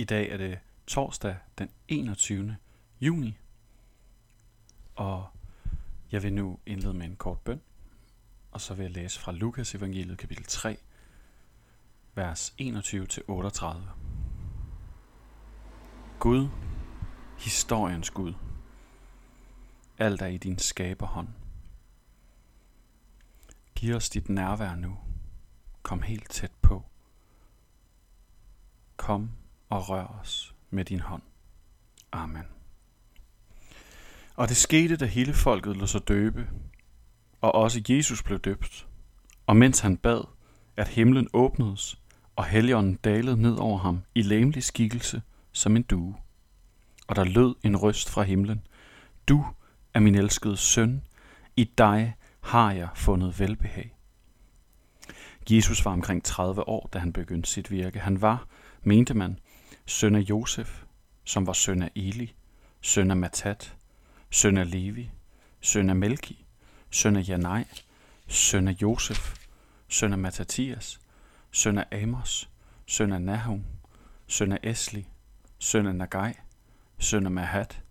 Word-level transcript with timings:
I 0.00 0.04
dag 0.04 0.30
er 0.30 0.36
det 0.36 0.58
torsdag 0.86 1.36
den 1.58 1.70
21. 1.88 2.56
juni, 3.00 3.38
og 4.94 5.26
jeg 6.12 6.22
vil 6.22 6.32
nu 6.32 6.58
indlede 6.66 6.94
med 6.94 7.06
en 7.06 7.16
kort 7.16 7.40
bøn, 7.40 7.60
og 8.50 8.60
så 8.60 8.74
vil 8.74 8.82
jeg 8.82 8.92
læse 8.92 9.20
fra 9.20 9.32
Lukas 9.32 9.74
evangeliet 9.74 10.18
kapitel 10.18 10.44
3, 10.44 10.78
vers 12.14 12.54
21-38. 12.60 12.64
Gud, 16.18 16.48
historiens 17.38 18.10
Gud, 18.10 18.34
alt 19.98 20.22
er 20.22 20.26
i 20.26 20.38
din 20.38 20.58
skaberhånd. 20.58 21.28
Giv 23.74 23.94
os 23.94 24.10
dit 24.10 24.28
nærvær 24.28 24.74
nu. 24.74 24.98
Kom 25.82 26.02
helt 26.02 26.30
tæt 26.30 26.52
på. 26.62 26.84
Kom 28.96 29.30
og 29.70 29.88
rør 29.88 30.20
os 30.22 30.54
med 30.70 30.84
din 30.84 31.00
hånd. 31.00 31.22
Amen. 32.12 32.44
Og 34.36 34.48
det 34.48 34.56
skete, 34.56 34.96
da 34.96 35.04
hele 35.04 35.34
folket 35.34 35.76
lå 35.76 35.86
sig 35.86 36.08
døbe, 36.08 36.48
og 37.40 37.54
også 37.54 37.82
Jesus 37.88 38.22
blev 38.22 38.38
døbt. 38.38 38.88
Og 39.46 39.56
mens 39.56 39.80
han 39.80 39.96
bad, 39.96 40.24
at 40.76 40.88
himlen 40.88 41.28
åbnedes, 41.32 42.00
og 42.36 42.44
helligånden 42.44 42.94
dalede 42.94 43.42
ned 43.42 43.56
over 43.56 43.78
ham 43.78 44.02
i 44.14 44.22
læmelig 44.22 44.62
skikkelse 44.62 45.22
som 45.52 45.76
en 45.76 45.82
due. 45.82 46.16
Og 47.06 47.16
der 47.16 47.24
lød 47.24 47.54
en 47.64 47.76
røst 47.76 48.10
fra 48.10 48.22
himlen. 48.22 48.66
Du 49.28 49.46
er 49.94 50.00
min 50.00 50.14
elskede 50.14 50.56
søn, 50.56 51.02
i 51.56 51.64
dig 51.64 52.14
har 52.40 52.72
jeg 52.72 52.88
fundet 52.94 53.40
velbehag. 53.40 53.96
Jesus 55.50 55.84
var 55.84 55.92
omkring 55.92 56.24
30 56.24 56.68
år, 56.68 56.88
da 56.92 56.98
han 56.98 57.12
begyndte 57.12 57.50
sit 57.50 57.70
virke. 57.70 58.00
Han 58.00 58.22
var, 58.22 58.46
mente 58.82 59.14
man, 59.14 59.38
søn 59.90 60.14
af 60.14 60.20
Josef, 60.20 60.82
som 61.24 61.46
var 61.46 61.52
søn 61.52 61.82
af 61.82 61.90
Eli, 61.94 62.34
søn 62.80 63.10
af 63.10 63.16
Matat, 63.16 63.76
søn 64.30 64.58
af 64.58 64.70
Levi, 64.70 65.10
søn 65.60 65.90
af 65.90 65.96
Melki, 65.96 66.44
søn 66.90 67.16
af 67.16 67.28
Janai, 67.28 67.64
søn 68.28 68.68
af 68.68 68.72
Josef, 68.82 69.34
søn 69.88 70.12
af 70.12 70.18
Matatias, 70.18 71.00
søn 71.50 71.78
af 71.78 71.86
Amos, 71.92 72.50
søn 72.86 73.12
af 73.12 73.22
Nahum, 73.22 73.64
søn 74.26 74.52
af 74.52 74.58
Esli, 74.62 75.06
søn 75.58 75.86
af 75.86 75.94
Nagai, 75.94 76.32
søn 76.98 77.26
af 77.26 77.32
Mahat, 77.32 77.82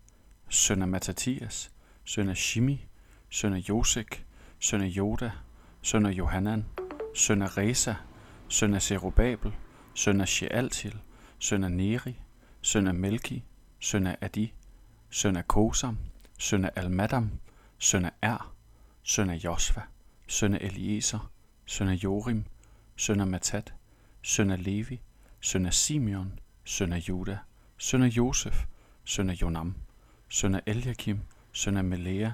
søn 0.50 0.82
af 0.82 0.88
Matatias, 0.88 1.72
søn 2.06 2.30
af 2.30 2.38
Shimi, 2.38 2.88
søn 3.30 3.54
af 3.54 3.70
Josek, 3.70 4.26
søn 4.60 4.82
af 4.82 4.88
Joda, 4.88 5.32
søn 5.82 6.06
af 6.06 6.12
Johanan, 6.12 6.66
søn 7.16 7.42
af 7.42 7.58
Reza, 7.58 7.95
søn 8.48 8.73
af 8.73 8.82
Zerubabel, 8.82 9.52
søn 9.94 10.22
af 10.22 10.28
Shealtil, 10.28 11.00
søn 11.40 11.64
af 11.64 11.72
Neri, 11.72 12.20
søn 12.62 12.88
af 12.88 12.94
Melki, 12.95 13.44
søn 13.80 14.08
af 14.08 14.18
Adi, 14.22 14.54
søn 15.09 15.36
af 15.36 15.48
Kosam, 15.48 15.98
søn 16.40 16.66
af 16.66 16.72
Almadam, 16.76 17.32
søn 17.78 18.06
af 18.06 18.12
Er, 18.22 18.56
søn 19.04 19.30
af 19.30 19.36
Josva, 19.36 19.82
søn 20.28 20.54
af 20.54 20.58
Eliezer, 20.62 21.32
søn 21.66 21.88
af 21.88 21.94
Jorim, 21.94 22.45
søn 22.95 23.20
af 23.20 23.28
Matat, 23.28 23.73
søn 24.22 24.52
af 24.52 24.64
Levi, 24.64 25.02
søn 25.42 25.66
af 25.66 25.73
Simeon, 25.73 26.40
søn 26.64 26.94
af 26.94 26.98
Juda, 27.10 27.38
søn 27.78 28.04
af 28.04 28.08
Josef, 28.08 28.66
søn 29.04 29.30
af 29.30 29.34
Jonam, 29.42 29.76
søn 30.30 30.56
af 30.56 30.62
Eliakim, 30.66 31.20
søn 31.54 31.78
af 31.78 31.84
Melea, 31.84 32.32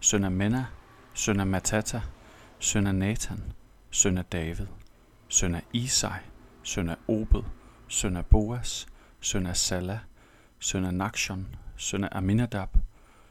søn 0.00 0.24
af 0.24 0.30
Menna, 0.30 0.66
søn 1.14 1.40
af 1.40 1.46
Matata, 1.46 2.00
søn 2.58 2.86
af 2.86 2.94
Nathan, 2.94 3.52
søn 3.90 4.18
af 4.18 4.24
David, 4.24 4.66
søn 5.28 5.54
af 5.54 5.62
Isai, 5.72 6.20
søn 6.62 6.88
af 6.88 6.96
Obed, 7.08 7.42
søn 7.92 8.16
af 8.16 8.26
Boas, 8.26 8.86
søn 9.20 9.46
af 9.46 9.56
Salah, 9.56 9.98
søn 10.58 10.84
af 10.84 10.94
Nakshon, 10.94 11.56
søn 11.76 12.04
af 12.04 12.08
Aminadab, 12.12 12.68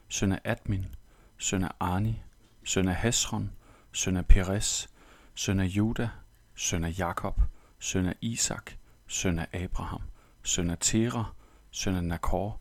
søn 0.10 0.32
af 0.32 0.40
Admin, 0.44 0.96
søn 1.38 1.64
af 1.64 1.72
Arni, 1.80 2.22
søn 2.64 2.88
af 2.88 2.96
Hesron, 2.96 3.52
søn 3.92 4.18
af 4.18 4.26
Peres, 4.26 4.90
søn 5.36 5.60
af 5.60 5.66
Juda, 5.66 6.10
søn 6.56 6.84
af 6.84 7.00
Jakob, 7.00 7.42
søn 7.80 8.06
af 8.06 8.16
Isak, 8.22 8.72
søn 9.08 9.40
af 9.40 9.48
Abraham, 9.54 10.02
søn 10.44 10.70
af 10.70 10.78
Tera, 10.80 11.34
søn 11.72 11.96
af 11.96 12.04
Nakor, 12.04 12.60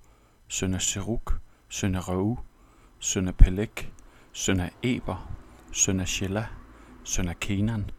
søn 0.48 0.74
af 0.74 0.82
Seruk, 0.82 1.40
søn 1.68 1.94
af 1.94 2.08
Reu, 2.08 2.38
søn 2.98 3.28
af 3.28 3.36
Pelek, 3.36 3.92
søn 4.32 4.60
af 4.60 4.70
Eber, 4.82 5.32
søn 5.72 6.00
af 6.00 6.08
Shelah, 6.08 6.46
søn 7.04 7.28
af 7.28 7.40
Kenan, 7.40 7.90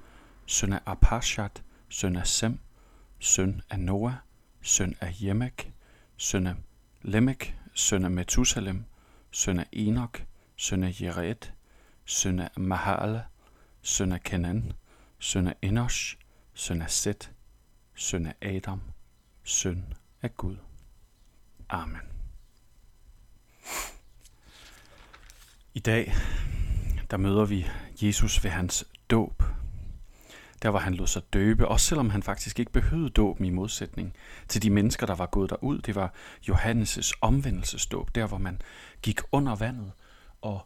søn 0.45 0.73
af 0.73 0.79
Apashat, 0.85 1.63
søn 1.89 2.15
af 2.15 2.27
Sem, 2.27 2.59
søn 3.21 3.61
af 3.69 3.79
Noah, 3.79 4.13
søn 4.61 4.95
af 5.01 5.15
Jemek, 5.21 5.73
søn 6.17 6.47
af 6.47 6.55
Lemek, 7.01 7.55
søn 7.73 8.05
af 8.05 8.11
Methusalem, 8.11 8.85
søn 9.31 9.59
af 9.59 9.67
Enoch, 9.71 10.23
søn 10.55 10.83
af 10.83 11.01
Jered, 11.01 11.51
søn 12.05 12.39
af 12.39 12.49
Mahala, 12.57 13.23
søn 13.81 14.11
af 14.11 14.23
Kenan, 14.23 14.73
søn 15.19 15.47
af 15.47 15.55
Enosh, 15.61 16.17
søn 16.53 16.81
af 16.81 16.91
Set, 16.91 17.31
søn 17.95 18.25
af 18.25 18.35
Adam, 18.41 18.81
søn 19.43 19.93
af 20.21 20.37
Gud. 20.37 20.57
Amen. 21.69 22.01
I 25.73 25.79
dag, 25.79 26.13
der 27.11 27.17
møder 27.17 27.45
vi 27.45 27.67
Jesus 28.01 28.43
ved 28.43 28.51
hans 28.51 28.87
dåb. 29.09 29.40
Der 30.61 30.69
var 30.69 30.79
han 30.79 30.93
lod 30.93 31.07
sig 31.07 31.21
døbe, 31.33 31.67
også 31.67 31.85
selvom 31.85 32.09
han 32.09 32.23
faktisk 32.23 32.59
ikke 32.59 32.71
behøvede 32.71 33.09
dåben 33.09 33.45
i 33.45 33.49
modsætning 33.49 34.13
til 34.47 34.63
de 34.63 34.69
mennesker, 34.69 35.05
der 35.05 35.15
var 35.15 35.25
gået 35.25 35.49
derud. 35.49 35.79
Det 35.79 35.95
var 35.95 36.13
Johannes' 36.49 37.11
omvendelsesdåb, 37.21 38.15
der 38.15 38.27
hvor 38.27 38.37
man 38.37 38.61
gik 39.01 39.19
under 39.31 39.55
vandet 39.55 39.91
og 40.41 40.61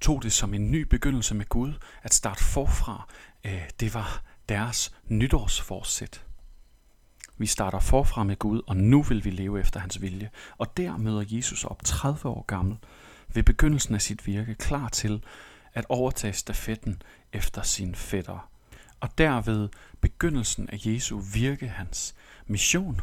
tog 0.00 0.22
det 0.22 0.32
som 0.32 0.54
en 0.54 0.70
ny 0.70 0.82
begyndelse 0.82 1.34
med 1.34 1.46
Gud, 1.46 1.72
at 2.02 2.14
starte 2.14 2.44
forfra. 2.44 3.08
Øh, 3.44 3.62
det 3.80 3.94
var 3.94 4.22
deres 4.48 4.94
nytårsforsæt. 5.08 6.24
Vi 7.38 7.46
starter 7.46 7.78
forfra 7.78 8.24
med 8.24 8.36
Gud, 8.36 8.62
og 8.66 8.76
nu 8.76 9.02
vil 9.02 9.24
vi 9.24 9.30
leve 9.30 9.60
efter 9.60 9.80
hans 9.80 10.02
vilje. 10.02 10.30
Og 10.58 10.76
der 10.76 10.96
møder 10.96 11.24
Jesus 11.28 11.64
op 11.64 11.84
30 11.84 12.28
år 12.28 12.42
gammel, 12.42 12.76
ved 13.34 13.42
begyndelsen 13.42 13.94
af 13.94 14.02
sit 14.02 14.26
virke, 14.26 14.54
klar 14.54 14.88
til 14.88 15.24
at 15.74 15.86
overtage 15.88 16.32
stafetten 16.32 17.02
efter 17.32 17.62
sin 17.62 17.94
fætter 17.94 18.50
og 19.00 19.18
derved 19.18 19.68
begyndelsen 20.00 20.70
af 20.70 20.86
Jesu 20.86 21.18
virke, 21.18 21.68
hans 21.68 22.14
mission. 22.46 23.00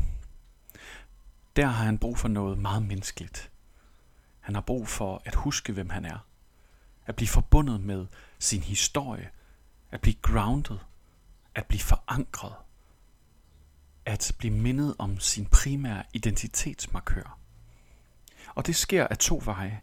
Der 1.55 1.65
har 1.65 1.85
han 1.85 1.97
brug 1.97 2.17
for 2.17 2.27
noget 2.27 2.57
meget 2.57 2.83
menneskeligt. 2.83 3.51
Han 4.39 4.55
har 4.55 4.61
brug 4.61 4.87
for 4.87 5.21
at 5.25 5.35
huske, 5.35 5.73
hvem 5.73 5.89
han 5.89 6.05
er. 6.05 6.17
At 7.05 7.15
blive 7.15 7.27
forbundet 7.27 7.81
med 7.81 8.05
sin 8.39 8.61
historie. 8.61 9.29
At 9.91 10.01
blive 10.01 10.15
grounded. 10.21 10.77
At 11.55 11.65
blive 11.65 11.81
forankret. 11.81 12.53
At 14.05 14.35
blive 14.37 14.53
mindet 14.53 14.95
om 14.97 15.19
sin 15.19 15.45
primære 15.45 16.03
identitetsmarkør. 16.13 17.37
Og 18.55 18.67
det 18.67 18.75
sker 18.75 19.07
af 19.07 19.17
to 19.17 19.41
veje 19.45 19.81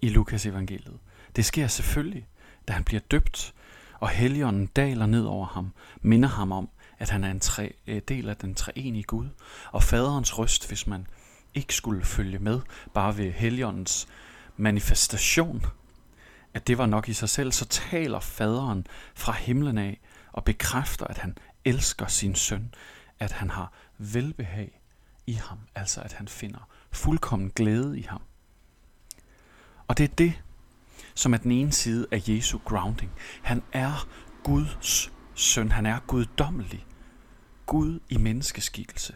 i 0.00 0.08
Lukas 0.08 0.46
evangeliet. 0.46 0.98
Det 1.36 1.44
sker 1.44 1.66
selvfølgelig, 1.66 2.28
da 2.68 2.72
han 2.72 2.84
bliver 2.84 3.00
døbt 3.00 3.54
og 4.02 4.08
Helligånden 4.08 4.66
daler 4.66 5.06
ned 5.06 5.24
over 5.24 5.46
ham, 5.46 5.72
minder 6.00 6.28
ham 6.28 6.52
om, 6.52 6.68
at 6.98 7.10
han 7.10 7.24
er 7.24 7.30
en 7.30 7.40
tre, 7.40 7.74
øh, 7.86 8.02
del 8.08 8.28
af 8.28 8.36
den 8.36 8.54
treenige 8.54 9.02
Gud, 9.02 9.28
og 9.72 9.82
faderens 9.82 10.38
røst, 10.38 10.68
hvis 10.68 10.86
man 10.86 11.06
ikke 11.54 11.74
skulle 11.74 12.04
følge 12.04 12.38
med 12.38 12.60
bare 12.94 13.16
ved 13.16 13.32
Helligåndens 13.32 14.08
manifestation, 14.56 15.66
at 16.54 16.66
det 16.66 16.78
var 16.78 16.86
nok 16.86 17.08
i 17.08 17.12
sig 17.12 17.28
selv, 17.28 17.52
så 17.52 17.64
taler 17.64 18.20
faderen 18.20 18.86
fra 19.14 19.32
himlen 19.32 19.78
af 19.78 20.00
og 20.32 20.44
bekræfter, 20.44 21.06
at 21.06 21.18
han 21.18 21.38
elsker 21.64 22.06
sin 22.06 22.34
søn, 22.34 22.74
at 23.18 23.32
han 23.32 23.50
har 23.50 23.72
velbehag 23.98 24.80
i 25.26 25.32
ham, 25.32 25.58
altså 25.74 26.00
at 26.00 26.12
han 26.12 26.28
finder 26.28 26.68
fuldkommen 26.90 27.50
glæde 27.50 27.98
i 27.98 28.02
ham. 28.02 28.22
Og 29.88 29.98
det 29.98 30.04
er 30.04 30.14
det, 30.14 30.42
som 31.14 31.34
er 31.34 31.38
den 31.38 31.52
ene 31.52 31.72
side 31.72 32.06
af 32.10 32.28
Jesu 32.28 32.58
grounding. 32.58 33.12
Han 33.42 33.62
er 33.72 34.08
Guds 34.44 35.12
søn. 35.34 35.72
Han 35.72 35.86
er 35.86 35.98
guddommelig. 36.06 36.86
Gud 37.66 38.00
i 38.08 38.16
menneskeskikkelse. 38.16 39.14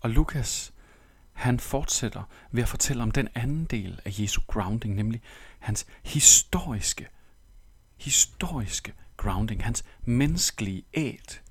Og 0.00 0.10
Lukas, 0.10 0.72
han 1.32 1.60
fortsætter 1.60 2.22
ved 2.50 2.62
at 2.62 2.68
fortælle 2.68 3.02
om 3.02 3.10
den 3.10 3.28
anden 3.34 3.64
del 3.64 4.00
af 4.04 4.20
Jesu 4.20 4.40
grounding, 4.46 4.94
nemlig 4.94 5.22
hans 5.58 5.86
historiske, 6.02 7.08
historiske 7.96 8.94
grounding, 9.16 9.64
hans 9.64 9.84
menneskelige 10.04 10.84
æt. 10.94 11.42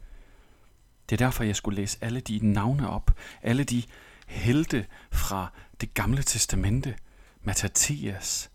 Det 1.09 1.21
er 1.21 1.25
derfor, 1.25 1.43
jeg 1.43 1.55
skulle 1.55 1.75
læse 1.75 1.97
alle 2.01 2.19
de 2.19 2.39
navne 2.53 2.89
op, 2.89 3.17
alle 3.41 3.63
de 3.63 3.83
helte 4.27 4.85
fra 5.11 5.51
det 5.81 5.93
gamle 5.93 6.23
testamente, 6.23 6.95
Matthias, 7.43 8.51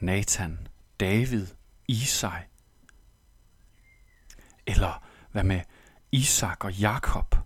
Nathan, 0.00 0.68
David, 1.00 1.46
Isai? 1.88 2.40
Eller 4.66 5.02
hvad 5.32 5.44
med 5.44 5.60
Isak 6.12 6.64
og 6.64 6.72
Jakob? 6.72 7.36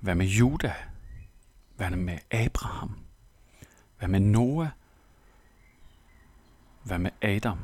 Hvad 0.00 0.14
med 0.14 0.26
Juda? 0.26 0.74
Hvad 1.76 1.90
med 1.90 2.18
Abraham? 2.30 2.98
Hvad 3.98 4.08
med 4.08 4.20
Noah? 4.20 4.68
Hvad 6.82 6.98
med 6.98 7.10
Adam? 7.22 7.58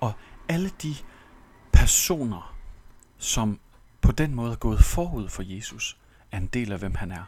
Og 0.00 0.12
alle 0.48 0.70
de 0.82 0.94
personer, 1.72 2.56
som 3.18 3.60
på 4.00 4.12
den 4.12 4.34
måde 4.34 4.52
er 4.52 4.56
gået 4.56 4.84
forud 4.84 5.28
for 5.28 5.42
Jesus, 5.42 5.98
er 6.30 6.38
en 6.38 6.46
del 6.46 6.72
af, 6.72 6.78
hvem 6.78 6.94
han 6.94 7.12
er. 7.12 7.24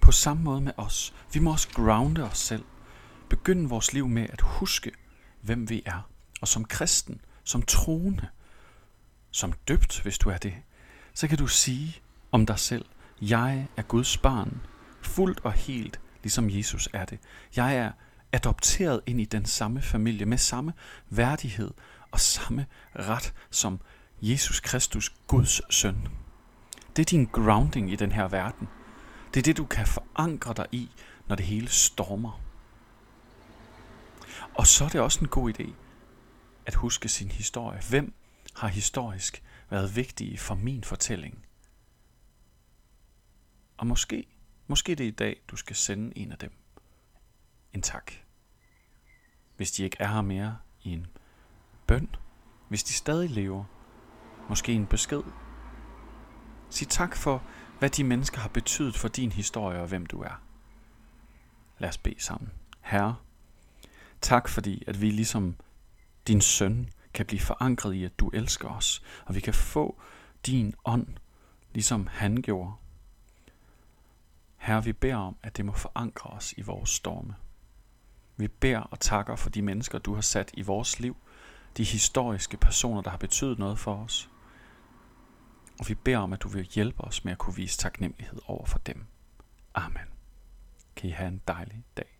På 0.00 0.12
samme 0.12 0.42
måde 0.42 0.60
med 0.60 0.72
os. 0.76 1.14
Vi 1.32 1.40
må 1.40 1.52
også 1.52 1.68
grounde 1.68 2.30
os 2.30 2.38
selv. 2.38 2.64
Begynde 3.28 3.68
vores 3.68 3.92
liv 3.92 4.08
med 4.08 4.26
at 4.32 4.40
huske, 4.40 4.92
hvem 5.40 5.70
vi 5.70 5.82
er. 5.86 6.10
Og 6.40 6.48
som 6.48 6.64
kristen, 6.64 7.20
som 7.44 7.62
troende, 7.62 8.28
som 9.30 9.52
døbt, 9.52 10.02
hvis 10.02 10.18
du 10.18 10.30
er 10.30 10.38
det, 10.38 10.54
så 11.14 11.28
kan 11.28 11.38
du 11.38 11.46
sige 11.46 11.96
om 12.32 12.46
dig 12.46 12.58
selv, 12.58 12.84
jeg 13.20 13.66
er 13.76 13.82
Guds 13.82 14.18
barn, 14.18 14.60
fuldt 15.02 15.40
og 15.44 15.52
helt, 15.52 16.00
ligesom 16.22 16.50
Jesus 16.50 16.88
er 16.92 17.04
det. 17.04 17.18
Jeg 17.56 17.76
er 17.76 17.90
adopteret 18.32 19.00
ind 19.06 19.20
i 19.20 19.24
den 19.24 19.44
samme 19.44 19.82
familie 19.82 20.26
med 20.26 20.38
samme 20.38 20.72
værdighed 21.10 21.70
og 22.10 22.20
samme 22.20 22.66
ret 22.94 23.34
som 23.50 23.80
Jesus 24.22 24.60
Kristus, 24.60 25.14
Guds 25.26 25.74
søn. 25.74 26.08
Det 26.96 27.02
er 27.02 27.06
din 27.06 27.24
grounding 27.24 27.92
i 27.92 27.96
den 27.96 28.12
her 28.12 28.28
verden. 28.28 28.68
Det 29.36 29.42
er 29.42 29.44
det, 29.44 29.56
du 29.56 29.66
kan 29.66 29.86
forankre 29.86 30.54
dig 30.54 30.66
i, 30.72 30.90
når 31.26 31.36
det 31.36 31.46
hele 31.46 31.68
stormer. 31.68 32.40
Og 34.54 34.66
så 34.66 34.84
er 34.84 34.88
det 34.88 35.00
også 35.00 35.20
en 35.20 35.28
god 35.28 35.60
idé 35.60 35.72
at 36.66 36.74
huske 36.74 37.08
sin 37.08 37.30
historie. 37.30 37.80
Hvem 37.88 38.14
har 38.56 38.68
historisk 38.68 39.42
været 39.70 39.96
vigtige 39.96 40.38
for 40.38 40.54
min 40.54 40.84
fortælling? 40.84 41.44
Og 43.76 43.86
måske, 43.86 44.26
måske 44.66 44.94
det 44.94 45.04
er 45.04 45.08
i 45.08 45.10
dag, 45.10 45.42
du 45.48 45.56
skal 45.56 45.76
sende 45.76 46.18
en 46.18 46.32
af 46.32 46.38
dem 46.38 46.52
en 47.72 47.82
tak. 47.82 48.12
Hvis 49.56 49.72
de 49.72 49.84
ikke 49.84 49.96
er 50.00 50.08
her 50.08 50.22
mere 50.22 50.58
i 50.82 50.92
en 50.92 51.06
bøn, 51.86 52.16
hvis 52.68 52.84
de 52.84 52.92
stadig 52.92 53.30
lever, 53.30 53.64
måske 54.48 54.72
en 54.72 54.86
besked. 54.86 55.22
Sig 56.70 56.88
tak 56.88 57.16
for, 57.16 57.42
hvad 57.78 57.90
de 57.90 58.04
mennesker 58.04 58.38
har 58.38 58.48
betydet 58.48 58.96
for 58.96 59.08
din 59.08 59.32
historie 59.32 59.80
og 59.80 59.88
hvem 59.88 60.06
du 60.06 60.20
er. 60.22 60.42
Lad 61.78 61.88
os 61.88 61.98
bede 61.98 62.22
sammen. 62.22 62.50
Herre, 62.80 63.16
tak 64.20 64.48
fordi, 64.48 64.82
at 64.86 65.00
vi 65.00 65.10
ligesom 65.10 65.56
din 66.26 66.40
søn 66.40 66.90
kan 67.14 67.26
blive 67.26 67.40
forankret 67.40 67.94
i, 67.94 68.04
at 68.04 68.18
du 68.18 68.28
elsker 68.28 68.68
os, 68.68 69.02
og 69.26 69.34
vi 69.34 69.40
kan 69.40 69.54
få 69.54 70.00
din 70.46 70.74
ånd, 70.84 71.06
ligesom 71.72 72.06
han 72.06 72.42
gjorde. 72.42 72.72
Herre, 74.56 74.84
vi 74.84 74.92
beder 74.92 75.16
om, 75.16 75.36
at 75.42 75.56
det 75.56 75.64
må 75.64 75.72
forankre 75.72 76.30
os 76.30 76.54
i 76.56 76.62
vores 76.62 76.90
storme. 76.90 77.34
Vi 78.36 78.48
beder 78.48 78.80
og 78.80 79.00
takker 79.00 79.36
for 79.36 79.50
de 79.50 79.62
mennesker, 79.62 79.98
du 79.98 80.14
har 80.14 80.20
sat 80.20 80.50
i 80.54 80.62
vores 80.62 81.00
liv, 81.00 81.16
de 81.76 81.84
historiske 81.84 82.56
personer, 82.56 83.00
der 83.00 83.10
har 83.10 83.16
betydet 83.16 83.58
noget 83.58 83.78
for 83.78 83.94
os. 83.94 84.30
Og 85.78 85.88
vi 85.88 85.94
beder 85.94 86.18
om, 86.18 86.32
at 86.32 86.42
du 86.42 86.48
vil 86.48 86.64
hjælpe 86.64 87.04
os 87.04 87.24
med 87.24 87.32
at 87.32 87.38
kunne 87.38 87.56
vise 87.56 87.78
taknemmelighed 87.78 88.40
over 88.46 88.66
for 88.66 88.78
dem. 88.78 89.06
Amen. 89.74 90.08
Kan 90.96 91.10
I 91.10 91.12
have 91.12 91.28
en 91.28 91.42
dejlig 91.48 91.84
dag. 91.96 92.15